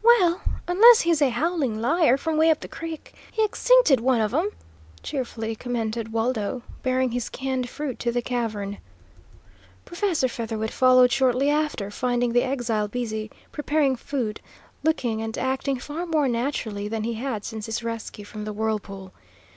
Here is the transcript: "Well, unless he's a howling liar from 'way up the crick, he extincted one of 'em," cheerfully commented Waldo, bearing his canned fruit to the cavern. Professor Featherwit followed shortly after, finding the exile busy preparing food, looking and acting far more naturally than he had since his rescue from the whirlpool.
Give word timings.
"Well, 0.00 0.42
unless 0.68 1.00
he's 1.00 1.20
a 1.20 1.30
howling 1.30 1.80
liar 1.80 2.16
from 2.16 2.36
'way 2.36 2.50
up 2.52 2.60
the 2.60 2.68
crick, 2.68 3.16
he 3.32 3.44
extincted 3.44 3.98
one 3.98 4.20
of 4.20 4.32
'em," 4.32 4.50
cheerfully 5.02 5.56
commented 5.56 6.12
Waldo, 6.12 6.62
bearing 6.84 7.10
his 7.10 7.28
canned 7.28 7.68
fruit 7.68 7.98
to 7.98 8.12
the 8.12 8.22
cavern. 8.22 8.78
Professor 9.84 10.28
Featherwit 10.28 10.70
followed 10.70 11.10
shortly 11.10 11.50
after, 11.50 11.90
finding 11.90 12.32
the 12.32 12.44
exile 12.44 12.86
busy 12.86 13.28
preparing 13.50 13.96
food, 13.96 14.40
looking 14.84 15.20
and 15.20 15.36
acting 15.36 15.80
far 15.80 16.06
more 16.06 16.28
naturally 16.28 16.86
than 16.86 17.02
he 17.02 17.14
had 17.14 17.44
since 17.44 17.66
his 17.66 17.82
rescue 17.82 18.24
from 18.24 18.44
the 18.44 18.52
whirlpool. 18.52 19.12